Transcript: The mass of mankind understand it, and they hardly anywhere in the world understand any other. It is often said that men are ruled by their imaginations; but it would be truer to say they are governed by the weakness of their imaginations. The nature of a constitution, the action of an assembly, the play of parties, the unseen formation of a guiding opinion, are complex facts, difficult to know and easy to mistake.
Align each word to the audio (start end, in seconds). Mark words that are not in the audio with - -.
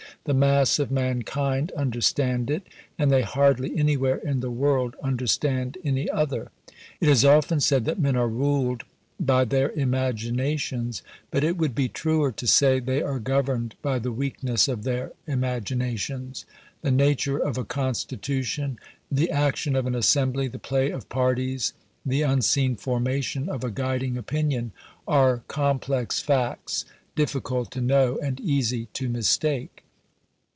The 0.25 0.35
mass 0.35 0.77
of 0.77 0.91
mankind 0.91 1.71
understand 1.75 2.51
it, 2.51 2.67
and 2.95 3.09
they 3.11 3.23
hardly 3.23 3.75
anywhere 3.75 4.17
in 4.17 4.39
the 4.39 4.51
world 4.51 4.95
understand 5.01 5.79
any 5.83 6.07
other. 6.11 6.51
It 6.99 7.09
is 7.09 7.25
often 7.25 7.59
said 7.59 7.85
that 7.85 7.97
men 7.99 8.15
are 8.15 8.27
ruled 8.27 8.83
by 9.19 9.45
their 9.45 9.71
imaginations; 9.71 11.01
but 11.31 11.43
it 11.43 11.57
would 11.57 11.73
be 11.73 11.89
truer 11.89 12.31
to 12.33 12.45
say 12.45 12.79
they 12.79 13.01
are 13.01 13.17
governed 13.17 13.73
by 13.81 13.97
the 13.97 14.11
weakness 14.11 14.67
of 14.67 14.83
their 14.83 15.13
imaginations. 15.25 16.45
The 16.83 16.91
nature 16.91 17.39
of 17.39 17.57
a 17.57 17.65
constitution, 17.65 18.77
the 19.11 19.31
action 19.31 19.75
of 19.75 19.87
an 19.87 19.95
assembly, 19.95 20.47
the 20.47 20.59
play 20.59 20.91
of 20.91 21.09
parties, 21.09 21.73
the 22.05 22.21
unseen 22.21 22.75
formation 22.75 23.49
of 23.49 23.63
a 23.63 23.71
guiding 23.71 24.17
opinion, 24.19 24.71
are 25.07 25.41
complex 25.47 26.19
facts, 26.19 26.85
difficult 27.15 27.71
to 27.71 27.81
know 27.81 28.19
and 28.21 28.39
easy 28.39 28.85
to 28.93 29.09
mistake. 29.09 29.83